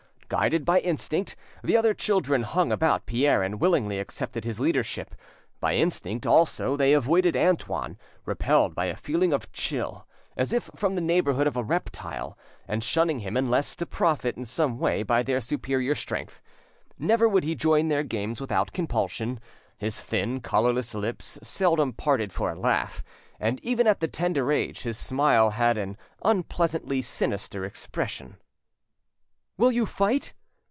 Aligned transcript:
Guided 0.33 0.63
by 0.63 0.79
instinct, 0.79 1.35
the 1.61 1.75
other 1.75 1.93
children 1.93 2.43
hung 2.43 2.71
about 2.71 3.05
Pierre 3.05 3.43
and 3.43 3.59
willingly 3.59 3.99
accepted 3.99 4.45
his 4.45 4.61
leadership; 4.61 5.13
by 5.59 5.75
instinct 5.75 6.25
also 6.25 6.77
they 6.77 6.93
avoided 6.93 7.35
Antoine, 7.35 7.97
repelled 8.25 8.73
by 8.73 8.85
a 8.85 8.95
feeling 8.95 9.33
of 9.33 9.51
chill, 9.51 10.07
as 10.37 10.53
if 10.53 10.69
from 10.73 10.95
the 10.95 11.01
neighbourhood 11.01 11.47
of 11.47 11.57
a 11.57 11.63
reptile, 11.63 12.37
and 12.65 12.81
shunning 12.81 13.19
him 13.19 13.35
unless 13.35 13.75
to 13.75 13.85
profit 13.85 14.37
in 14.37 14.45
some 14.45 14.79
way 14.79 15.03
by 15.03 15.21
their 15.21 15.41
superior 15.41 15.95
strength. 15.95 16.41
Never 16.97 17.27
would 17.27 17.43
he 17.43 17.53
join 17.53 17.89
their 17.89 18.03
games 18.03 18.39
without 18.39 18.71
compulsion; 18.71 19.37
his 19.79 19.99
thin, 19.99 20.39
colourless 20.39 20.95
lips 20.95 21.39
seldom 21.43 21.91
parted 21.91 22.31
for 22.31 22.49
a 22.51 22.57
laugh, 22.57 23.03
and 23.37 23.59
even 23.65 23.85
at 23.85 23.99
that 23.99 24.13
tender 24.13 24.49
age 24.49 24.83
his 24.83 24.97
smile 24.97 25.49
had 25.49 25.77
an 25.77 25.97
unpleasantly 26.23 27.01
sinister 27.01 27.65
expression. 27.65 28.37
"Will 29.57 29.71
you 29.71 29.85
fight?" 29.85 30.33